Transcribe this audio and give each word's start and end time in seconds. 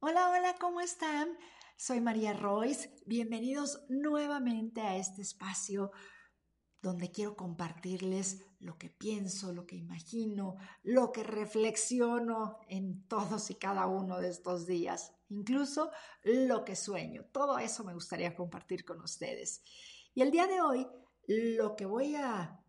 Hola, 0.00 0.28
hola, 0.30 0.56
¿cómo 0.60 0.80
están? 0.80 1.28
Soy 1.76 2.00
María 2.00 2.32
Royce. 2.32 2.92
Bienvenidos 3.06 3.84
nuevamente 3.88 4.80
a 4.80 4.96
este 4.96 5.22
espacio 5.22 5.92
donde 6.82 7.12
quiero 7.12 7.36
compartirles 7.36 8.44
lo 8.58 8.76
que 8.76 8.90
pienso, 8.90 9.52
lo 9.52 9.66
que 9.66 9.76
imagino, 9.76 10.56
lo 10.82 11.12
que 11.12 11.22
reflexiono 11.22 12.58
en 12.68 13.06
todos 13.06 13.52
y 13.52 13.54
cada 13.54 13.86
uno 13.86 14.18
de 14.18 14.30
estos 14.30 14.66
días, 14.66 15.12
incluso 15.28 15.92
lo 16.24 16.64
que 16.64 16.74
sueño. 16.74 17.26
Todo 17.30 17.60
eso 17.60 17.84
me 17.84 17.94
gustaría 17.94 18.34
compartir 18.34 18.84
con 18.84 19.00
ustedes. 19.00 19.62
Y 20.12 20.22
el 20.22 20.32
día 20.32 20.48
de 20.48 20.60
hoy, 20.60 20.88
lo 21.28 21.76
que 21.76 21.86
voy 21.86 22.16
a 22.16 22.64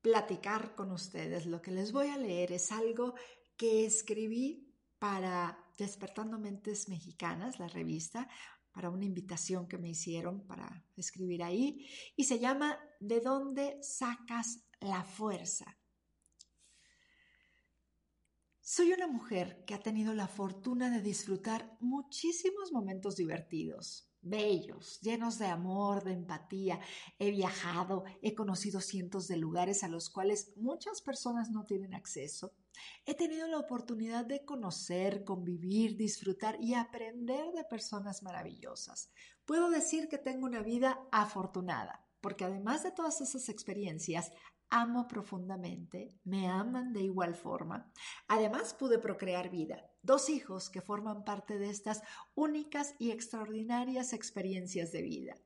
platicar 0.00 0.74
con 0.74 0.92
ustedes, 0.92 1.44
lo 1.44 1.60
que 1.60 1.72
les 1.72 1.92
voy 1.92 2.08
a 2.08 2.16
leer 2.16 2.52
es 2.52 2.72
algo 2.72 3.14
que 3.56 3.86
escribí 3.86 4.72
para 4.98 5.58
Despertando 5.78 6.38
Mentes 6.38 6.88
Mexicanas, 6.88 7.58
la 7.58 7.68
revista, 7.68 8.28
para 8.72 8.90
una 8.90 9.04
invitación 9.04 9.68
que 9.68 9.78
me 9.78 9.88
hicieron 9.88 10.46
para 10.46 10.84
escribir 10.96 11.42
ahí, 11.42 11.86
y 12.14 12.24
se 12.24 12.38
llama 12.38 12.78
¿De 13.00 13.20
dónde 13.20 13.78
sacas 13.82 14.64
la 14.80 15.02
fuerza? 15.02 15.78
Soy 18.60 18.92
una 18.92 19.06
mujer 19.06 19.64
que 19.64 19.74
ha 19.74 19.80
tenido 19.80 20.12
la 20.12 20.28
fortuna 20.28 20.90
de 20.90 21.00
disfrutar 21.00 21.76
muchísimos 21.80 22.72
momentos 22.72 23.16
divertidos, 23.16 24.10
bellos, 24.28 25.00
llenos 25.00 25.38
de 25.38 25.46
amor, 25.46 26.04
de 26.04 26.12
empatía. 26.12 26.80
He 27.18 27.30
viajado, 27.30 28.04
he 28.22 28.34
conocido 28.34 28.80
cientos 28.80 29.28
de 29.28 29.36
lugares 29.36 29.84
a 29.84 29.88
los 29.88 30.10
cuales 30.10 30.52
muchas 30.56 31.00
personas 31.00 31.50
no 31.50 31.64
tienen 31.64 31.94
acceso. 31.94 32.52
He 33.04 33.14
tenido 33.14 33.48
la 33.48 33.58
oportunidad 33.58 34.26
de 34.26 34.44
conocer, 34.44 35.24
convivir, 35.24 35.96
disfrutar 35.96 36.56
y 36.60 36.74
aprender 36.74 37.52
de 37.52 37.64
personas 37.64 38.22
maravillosas. 38.22 39.10
Puedo 39.44 39.70
decir 39.70 40.08
que 40.08 40.18
tengo 40.18 40.46
una 40.46 40.62
vida 40.62 41.00
afortunada, 41.10 42.04
porque 42.20 42.44
además 42.44 42.82
de 42.82 42.92
todas 42.92 43.20
esas 43.20 43.48
experiencias, 43.48 44.30
amo 44.70 45.06
profundamente, 45.08 46.18
me 46.24 46.48
aman 46.48 46.92
de 46.92 47.02
igual 47.02 47.34
forma. 47.34 47.92
Además 48.28 48.74
pude 48.74 48.98
procrear 48.98 49.50
vida, 49.50 49.90
dos 50.02 50.28
hijos 50.28 50.70
que 50.70 50.80
forman 50.80 51.24
parte 51.24 51.58
de 51.58 51.70
estas 51.70 52.02
únicas 52.34 52.94
y 52.98 53.10
extraordinarias 53.10 54.12
experiencias 54.12 54.92
de 54.92 55.02
vida. 55.02 55.36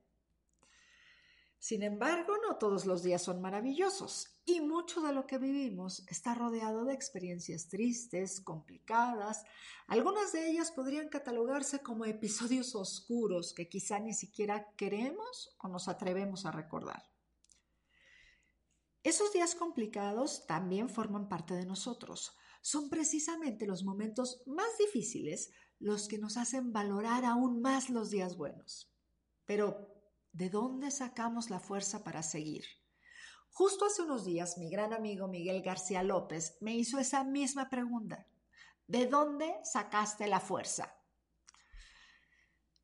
Sin 1.61 1.83
embargo, 1.83 2.33
no 2.47 2.57
todos 2.57 2.87
los 2.87 3.03
días 3.03 3.21
son 3.21 3.39
maravillosos 3.39 4.41
y 4.45 4.61
mucho 4.61 4.99
de 5.01 5.13
lo 5.13 5.27
que 5.27 5.37
vivimos 5.37 6.03
está 6.07 6.33
rodeado 6.33 6.85
de 6.85 6.95
experiencias 6.95 7.67
tristes, 7.67 8.41
complicadas. 8.41 9.43
Algunas 9.85 10.31
de 10.31 10.49
ellas 10.49 10.71
podrían 10.71 11.09
catalogarse 11.09 11.83
como 11.83 12.05
episodios 12.05 12.73
oscuros 12.73 13.53
que 13.53 13.69
quizá 13.69 13.99
ni 13.99 14.13
siquiera 14.13 14.71
queremos 14.75 15.55
o 15.59 15.67
nos 15.67 15.87
atrevemos 15.87 16.47
a 16.47 16.51
recordar. 16.51 17.10
Esos 19.11 19.33
días 19.33 19.55
complicados 19.55 20.45
también 20.47 20.89
forman 20.89 21.27
parte 21.27 21.53
de 21.53 21.65
nosotros. 21.65 22.35
Son 22.61 22.89
precisamente 22.89 23.67
los 23.67 23.83
momentos 23.83 24.41
más 24.45 24.77
difíciles 24.79 25.51
los 25.79 26.07
que 26.07 26.17
nos 26.17 26.37
hacen 26.37 26.71
valorar 26.71 27.25
aún 27.25 27.61
más 27.61 27.89
los 27.89 28.09
días 28.09 28.37
buenos. 28.37 28.89
Pero 29.45 29.91
¿De 30.33 30.49
dónde 30.49 30.91
sacamos 30.91 31.49
la 31.49 31.59
fuerza 31.59 32.03
para 32.05 32.23
seguir? 32.23 32.63
Justo 33.49 33.85
hace 33.85 34.03
unos 34.03 34.23
días 34.23 34.57
mi 34.57 34.69
gran 34.69 34.93
amigo 34.93 35.27
Miguel 35.27 35.61
García 35.61 36.03
López 36.03 36.57
me 36.61 36.73
hizo 36.73 36.99
esa 36.99 37.25
misma 37.25 37.69
pregunta. 37.69 38.27
¿De 38.87 39.07
dónde 39.07 39.53
sacaste 39.63 40.27
la 40.27 40.39
fuerza? 40.39 40.95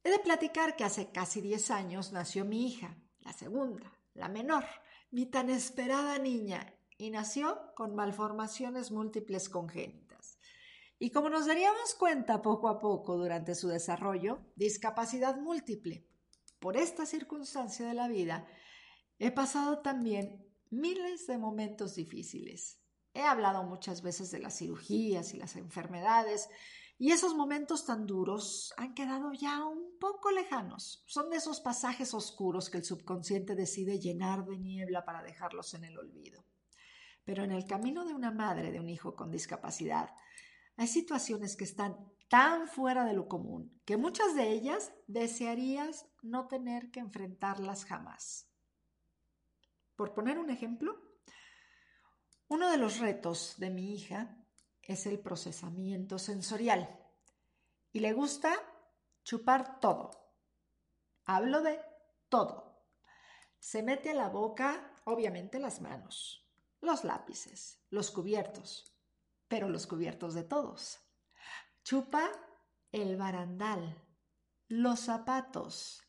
He 0.04 0.10
de 0.10 0.20
platicar 0.20 0.76
que 0.76 0.84
hace 0.84 1.10
casi 1.12 1.40
10 1.40 1.72
años 1.72 2.12
nació 2.12 2.44
mi 2.44 2.68
hija, 2.68 2.98
la 3.20 3.32
segunda, 3.32 3.94
la 4.14 4.28
menor, 4.28 4.66
mi 5.12 5.26
tan 5.26 5.50
esperada 5.50 6.18
niña, 6.20 6.74
y 6.98 7.12
nació 7.12 7.60
con 7.76 7.96
malformaciones 7.96 8.92
múltiples 8.92 9.50
congénitas. 9.50 10.40
Y 11.00 11.12
como 11.12 11.30
nos 11.30 11.46
daríamos 11.46 11.94
cuenta 11.94 12.42
poco 12.42 12.70
a 12.70 12.80
poco 12.80 13.18
durante 13.18 13.54
su 13.54 13.68
desarrollo, 13.68 14.40
discapacidad 14.56 15.38
múltiple 15.38 16.08
por 16.60 16.76
esta 16.76 17.06
circunstancia 17.06 17.88
de 17.88 17.94
la 17.94 18.08
vida, 18.08 18.48
he 19.20 19.32
pasado 19.32 19.80
también 19.80 20.44
miles 20.72 21.28
de 21.28 21.38
momentos 21.38 21.94
difíciles. 21.94 22.82
He 23.14 23.22
hablado 23.22 23.64
muchas 23.64 24.02
veces 24.02 24.32
de 24.32 24.40
las 24.40 24.58
cirugías 24.58 25.34
y 25.34 25.38
las 25.38 25.56
enfermedades, 25.56 26.50
y 27.00 27.12
esos 27.12 27.36
momentos 27.36 27.86
tan 27.86 28.08
duros 28.08 28.74
han 28.78 28.96
quedado 28.96 29.32
ya 29.32 29.64
un 29.66 29.98
poco 30.00 30.32
lejanos. 30.32 31.04
Son 31.06 31.30
de 31.30 31.38
esos 31.38 31.60
pasajes 31.60 32.14
oscuros 32.14 32.70
que 32.70 32.78
el 32.78 32.86
subconsciente 32.86 33.56
decide 33.56 34.00
llenar 34.00 34.46
de 34.46 34.58
niebla 34.58 35.06
para 35.06 35.22
dejarlos 35.22 35.76
en 35.76 35.84
el 35.84 35.98
olvido. 35.98 36.44
Pero 37.24 37.44
en 37.44 37.52
el 37.52 37.66
camino 37.66 38.04
de 38.06 38.16
una 38.16 38.32
madre 38.32 38.72
de 38.72 38.80
un 38.80 38.90
hijo 38.90 39.16
con 39.16 39.30
discapacidad, 39.30 40.10
hay 40.76 40.88
situaciones 40.88 41.56
que 41.56 41.66
están 41.66 41.98
tan 42.30 42.68
fuera 42.68 43.06
de 43.06 43.14
lo 43.14 43.28
común 43.28 43.80
que 43.86 43.98
muchas 43.98 44.36
de 44.36 44.50
ellas 44.50 44.92
desearías 45.06 46.08
no 46.24 46.48
tener 46.48 46.90
que 46.90 47.00
enfrentarlas 47.00 47.86
jamás. 47.86 48.50
Por 49.96 50.14
poner 50.14 50.40
un 50.40 50.50
ejemplo, 50.50 51.00
uno 52.48 52.72
de 52.72 52.78
los 52.78 53.00
retos 53.00 53.56
de 53.58 53.70
mi 53.70 53.94
hija 53.94 54.38
es 54.88 55.06
el 55.06 55.20
procesamiento 55.20 56.18
sensorial 56.18 56.98
y 57.92 58.00
le 58.00 58.14
gusta 58.14 58.54
chupar 59.24 59.80
todo. 59.80 60.12
Hablo 61.26 61.62
de 61.62 61.80
todo. 62.30 62.86
Se 63.60 63.84
mete 63.84 64.12
a 64.12 64.14
la 64.14 64.30
boca, 64.30 64.94
obviamente, 65.04 65.60
las 65.60 65.82
manos, 65.82 66.48
los 66.80 67.04
lápices, 67.04 67.82
los 67.90 68.12
cubiertos, 68.12 68.98
pero 69.48 69.68
los 69.68 69.88
cubiertos 69.88 70.34
de 70.34 70.44
todos. 70.44 71.00
Chupa 71.84 72.32
el 72.92 73.18
barandal, 73.18 74.02
los 74.68 75.02
zapatos 75.02 76.04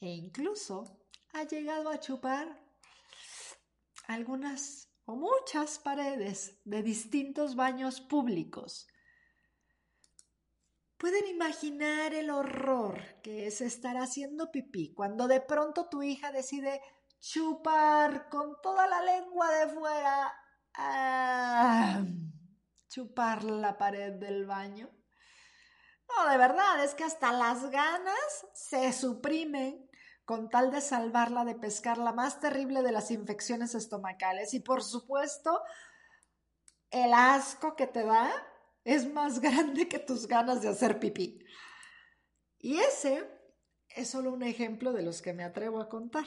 e 0.00 0.08
incluso 0.08 1.06
ha 1.32 1.44
llegado 1.44 1.90
a 1.90 2.00
chupar 2.00 2.60
algunas 4.06 4.93
o 5.06 5.16
muchas 5.16 5.78
paredes 5.78 6.58
de 6.64 6.82
distintos 6.82 7.56
baños 7.56 8.00
públicos. 8.00 8.86
Pueden 10.96 11.26
imaginar 11.26 12.14
el 12.14 12.30
horror 12.30 13.20
que 13.22 13.46
es 13.46 13.60
estar 13.60 13.96
haciendo 13.96 14.50
pipí 14.50 14.94
cuando 14.94 15.28
de 15.28 15.40
pronto 15.40 15.88
tu 15.88 16.02
hija 16.02 16.32
decide 16.32 16.80
chupar 17.20 18.28
con 18.28 18.60
toda 18.62 18.86
la 18.86 19.02
lengua 19.02 19.50
de 19.50 19.68
fuera, 19.68 20.32
ah, 20.74 22.02
chupar 22.88 23.44
la 23.44 23.76
pared 23.76 24.12
del 24.12 24.46
baño. 24.46 24.90
No, 26.08 26.30
de 26.30 26.36
verdad, 26.36 26.84
es 26.84 26.94
que 26.94 27.04
hasta 27.04 27.32
las 27.32 27.70
ganas 27.70 28.46
se 28.54 28.92
suprimen 28.92 29.90
con 30.24 30.48
tal 30.48 30.70
de 30.70 30.80
salvarla 30.80 31.44
de 31.44 31.54
pescar 31.54 31.98
la 31.98 32.12
más 32.12 32.40
terrible 32.40 32.82
de 32.82 32.92
las 32.92 33.10
infecciones 33.10 33.74
estomacales. 33.74 34.54
Y 34.54 34.60
por 34.60 34.82
supuesto, 34.82 35.60
el 36.90 37.12
asco 37.12 37.76
que 37.76 37.86
te 37.86 38.04
da 38.04 38.30
es 38.84 39.12
más 39.12 39.40
grande 39.40 39.88
que 39.88 39.98
tus 39.98 40.26
ganas 40.26 40.62
de 40.62 40.68
hacer 40.68 40.98
pipí. 40.98 41.44
Y 42.58 42.78
ese 42.78 43.28
es 43.88 44.08
solo 44.08 44.32
un 44.32 44.42
ejemplo 44.42 44.92
de 44.92 45.02
los 45.02 45.20
que 45.20 45.34
me 45.34 45.44
atrevo 45.44 45.80
a 45.80 45.88
contar. 45.88 46.24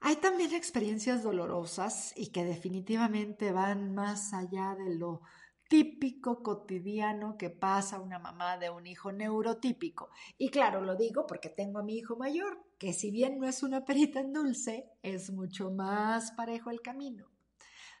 Hay 0.00 0.16
también 0.16 0.54
experiencias 0.54 1.22
dolorosas 1.22 2.12
y 2.14 2.30
que 2.30 2.44
definitivamente 2.44 3.52
van 3.52 3.94
más 3.94 4.34
allá 4.34 4.76
de 4.76 4.94
lo 4.96 5.22
típico 5.68 6.42
cotidiano 6.42 7.36
que 7.36 7.50
pasa 7.50 8.00
una 8.00 8.18
mamá 8.18 8.58
de 8.58 8.70
un 8.70 8.86
hijo 8.86 9.12
neurotípico. 9.12 10.10
Y 10.38 10.50
claro, 10.50 10.80
lo 10.80 10.96
digo 10.96 11.26
porque 11.26 11.48
tengo 11.48 11.78
a 11.78 11.82
mi 11.82 11.96
hijo 11.96 12.16
mayor, 12.16 12.62
que 12.78 12.92
si 12.92 13.10
bien 13.10 13.38
no 13.38 13.46
es 13.46 13.62
una 13.62 13.84
perita 13.84 14.20
en 14.20 14.32
dulce, 14.32 14.90
es 15.02 15.30
mucho 15.30 15.70
más 15.70 16.32
parejo 16.32 16.70
el 16.70 16.80
camino. 16.80 17.34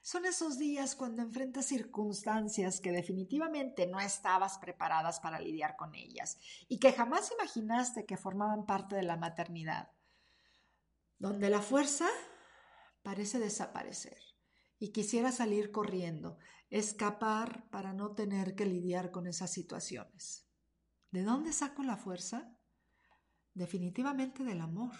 Son 0.02 0.26
esos 0.26 0.58
días 0.58 0.96
cuando 0.96 1.22
enfrentas 1.22 1.64
circunstancias 1.64 2.78
que 2.82 2.92
definitivamente 2.92 3.86
no 3.86 3.98
estabas 4.00 4.58
preparadas 4.58 5.18
para 5.18 5.40
lidiar 5.40 5.76
con 5.76 5.94
ellas 5.94 6.38
y 6.68 6.78
que 6.78 6.92
jamás 6.92 7.32
imaginaste 7.32 8.04
que 8.04 8.18
formaban 8.18 8.66
parte 8.66 8.96
de 8.96 9.02
la 9.02 9.16
maternidad, 9.16 9.92
donde 11.18 11.48
la 11.48 11.62
fuerza 11.62 12.06
parece 13.02 13.38
desaparecer 13.38 14.18
y 14.78 14.92
quisiera 14.92 15.32
salir 15.32 15.70
corriendo, 15.70 16.36
escapar 16.74 17.70
para 17.70 17.92
no 17.92 18.16
tener 18.16 18.56
que 18.56 18.66
lidiar 18.66 19.12
con 19.12 19.28
esas 19.28 19.52
situaciones. 19.52 20.48
¿De 21.12 21.22
dónde 21.22 21.52
saco 21.52 21.84
la 21.84 21.96
fuerza? 21.96 22.52
Definitivamente 23.54 24.42
del 24.42 24.60
amor, 24.60 24.96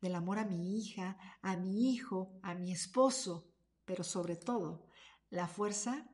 del 0.00 0.14
amor 0.14 0.38
a 0.38 0.46
mi 0.46 0.78
hija, 0.78 1.18
a 1.42 1.58
mi 1.58 1.92
hijo, 1.92 2.40
a 2.42 2.54
mi 2.54 2.72
esposo, 2.72 3.52
pero 3.84 4.02
sobre 4.02 4.36
todo, 4.36 4.88
la 5.28 5.46
fuerza 5.46 6.10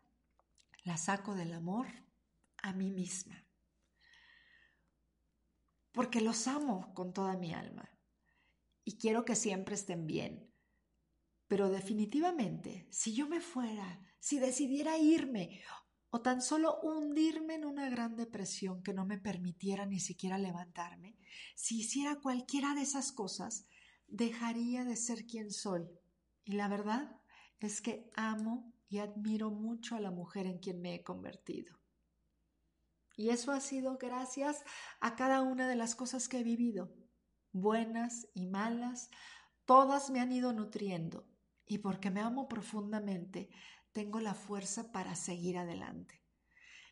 la 0.82 0.97
saco 0.97 1.37
del 1.37 1.53
amor 1.53 1.87
a 2.64 2.73
mí 2.73 2.91
misma. 2.91 3.47
Porque 5.93 6.20
los 6.20 6.49
amo 6.49 6.93
con 6.94 7.12
toda 7.12 7.37
mi 7.37 7.55
alma 7.55 7.88
y 8.82 8.99
quiero 8.99 9.25
que 9.25 9.37
siempre 9.37 9.76
estén 9.76 10.08
bien. 10.08 10.53
Pero 11.47 11.70
definitivamente, 11.70 12.88
si 12.91 13.14
yo 13.14 13.29
me 13.29 13.41
fuera, 13.41 14.00
si 14.19 14.39
decidiera 14.39 14.99
irme 14.99 15.63
o 16.11 16.21
tan 16.21 16.41
solo 16.41 16.81
hundirme 16.83 17.55
en 17.55 17.65
una 17.65 17.89
gran 17.91 18.17
depresión 18.17 18.83
que 18.83 18.95
no 18.95 19.05
me 19.05 19.19
permitiera 19.19 19.87
ni 19.87 20.01
siquiera 20.01 20.39
levantarme, 20.39 21.17
si 21.55 21.81
hiciera 21.81 22.17
cualquiera 22.17 22.75
de 22.75 22.83
esas 22.83 23.13
cosas, 23.13 23.67
dejaría 24.07 24.85
de 24.85 24.97
ser 24.97 25.27
quien 25.27 25.51
soy. 25.51 25.89
Y 26.45 26.53
la 26.53 26.69
verdad, 26.69 27.21
es 27.61 27.81
que 27.81 28.11
amo 28.15 28.73
y 28.89 28.99
admiro 28.99 29.51
mucho 29.51 29.97
a 29.97 30.01
la 30.01 30.11
mujer 30.11 30.47
en 30.47 30.59
quien 30.59 30.81
me 30.81 30.95
he 30.95 31.03
convertido. 31.03 31.79
Y 33.17 33.31
eso 33.31 33.51
ha 33.53 33.61
sido 33.61 33.97
gracias 33.97 34.63
a 35.01 35.17
cada 35.17 35.43
una 35.43 35.69
de 35.69 35.77
las 35.77 35.95
cosas 35.95 36.29
que 36.29 36.39
he 36.39 36.45
vivido, 36.45 36.95
buenas 37.53 38.29
y 38.35 38.47
malas, 38.47 39.11
todas 39.65 40.11
me 40.11 40.21
han 40.21 40.33
ido 40.33 40.53
nutriendo 40.53 41.27
y 41.67 41.79
porque 41.79 42.11
me 42.11 42.21
amo 42.21 42.47
profundamente, 42.47 43.49
tengo 43.96 44.20
la 44.20 44.34
fuerza 44.34 44.93
para 44.93 45.14
seguir 45.14 45.56
adelante. 45.56 46.22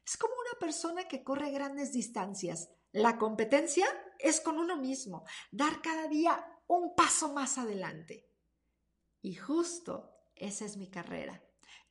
Es 0.07 0.17
como 0.17 0.33
una 0.33 0.59
persona 0.59 1.07
que 1.07 1.23
corre 1.23 1.51
grandes 1.51 1.93
distancias. 1.93 2.71
La 2.93 3.19
competencia 3.19 3.85
es 4.19 4.41
con 4.41 4.59
uno 4.59 4.79
mismo, 4.79 5.23
dar 5.51 5.83
cada 5.83 6.09
día 6.09 6.43
un 6.67 6.95
paso 6.95 7.35
más 7.35 7.59
adelante. 7.59 8.27
Y 9.21 9.35
justo 9.35 10.17
esa 10.35 10.65
es 10.65 10.79
mi 10.79 10.89
carrera. 10.89 11.45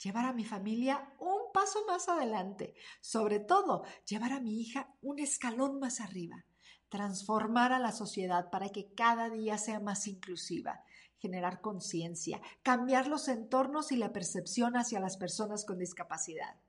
Llevar 0.04 0.25
a 0.25 0.33
mi 0.33 0.45
familia 0.45 1.13
un 1.19 1.51
paso 1.54 1.86
más 1.86 2.10
adelante. 2.10 2.74
Sobre 3.00 3.39
todo, 3.39 3.83
llevar 4.07 4.33
a 4.33 4.39
mi 4.39 4.62
hija 4.62 4.95
un 5.01 5.19
escalón 5.19 5.80
más 5.80 6.01
arriba. 6.01 6.44
Transformar 6.89 7.71
a 7.71 7.77
la 7.77 7.92
sociedad 7.92 8.50
para 8.50 8.69
que 8.69 8.95
cada 8.95 9.30
día 9.30 9.60
sea 9.60 9.80
más 9.80 10.07
inclusiva. 10.07 10.83
Generar 11.24 11.62
conciencia. 11.62 12.42
Cambiar 12.64 13.08
los 13.08 13.30
entornos 13.30 13.94
y 13.94 13.96
la 13.96 14.12
percepción 14.12 14.75
hacia 14.75 15.00
las 15.00 15.16
personas 15.16 15.64
con 15.64 15.78
discapacidad. 15.78 16.60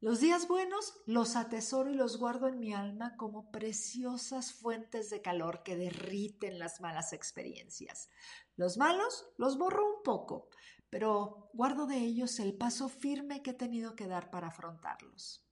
Los 0.00 0.18
días 0.18 0.48
buenos 0.48 1.00
los 1.06 1.36
atesoro 1.36 1.88
y 1.88 1.94
los 1.94 2.16
guardo 2.16 2.48
en 2.48 2.58
mi 2.58 2.74
alma 2.74 3.16
como 3.16 3.52
preciosas 3.52 4.52
fuentes 4.52 5.10
de 5.10 5.22
calor 5.22 5.62
que 5.62 5.76
derriten 5.76 6.58
las 6.58 6.80
malas 6.80 7.12
experiencias. 7.12 8.10
Los 8.56 8.78
malos 8.78 9.26
los 9.38 9.56
borro 9.56 9.98
un 9.98 10.02
poco, 10.02 10.48
pero 10.90 11.48
guardo 11.52 11.86
de 11.86 11.98
ellos 11.98 12.40
el 12.40 12.54
paso 12.54 12.88
firme 12.88 13.44
que 13.44 13.50
he 13.50 13.54
tenido 13.54 13.94
que 13.94 14.08
dar 14.08 14.32
para 14.32 14.48
afrontarlos. 14.48 15.46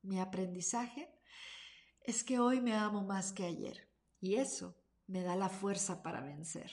Mi 0.00 0.20
aprendizaje 0.20 1.14
es 2.00 2.24
que 2.24 2.40
hoy 2.40 2.62
me 2.62 2.72
amo 2.72 3.02
más 3.02 3.30
que 3.34 3.44
ayer 3.44 3.90
y 4.22 4.36
eso 4.36 4.74
me 5.06 5.22
da 5.22 5.36
la 5.36 5.50
fuerza 5.50 6.02
para 6.02 6.22
vencer. 6.22 6.72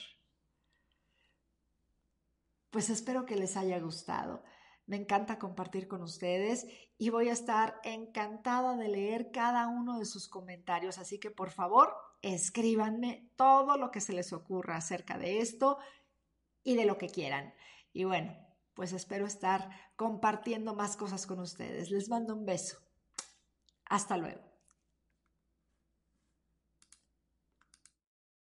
Pues 2.70 2.88
espero 2.90 3.26
que 3.26 3.36
les 3.36 3.56
haya 3.56 3.78
gustado. 3.80 4.42
Me 4.86 4.96
encanta 4.96 5.38
compartir 5.38 5.86
con 5.86 6.02
ustedes 6.02 6.66
y 6.98 7.10
voy 7.10 7.28
a 7.28 7.32
estar 7.32 7.80
encantada 7.84 8.76
de 8.76 8.88
leer 8.88 9.30
cada 9.30 9.68
uno 9.68 9.98
de 9.98 10.04
sus 10.04 10.28
comentarios, 10.28 10.98
así 10.98 11.18
que 11.20 11.30
por 11.30 11.50
favor 11.50 11.94
escríbanme 12.22 13.30
todo 13.36 13.76
lo 13.76 13.90
que 13.90 14.00
se 14.00 14.12
les 14.12 14.32
ocurra 14.32 14.76
acerca 14.76 15.16
de 15.16 15.38
esto 15.38 15.78
y 16.62 16.76
de 16.76 16.86
lo 16.86 16.98
que 16.98 17.08
quieran. 17.08 17.54
Y 17.92 18.04
bueno, 18.04 18.36
pues 18.74 18.92
espero 18.92 19.26
estar 19.26 19.70
compartiendo 19.96 20.74
más 20.74 20.96
cosas 20.96 21.26
con 21.26 21.40
ustedes. 21.40 21.90
Les 21.90 22.08
mando 22.08 22.34
un 22.34 22.44
beso. 22.44 22.78
Hasta 23.86 24.16
luego. 24.16 24.49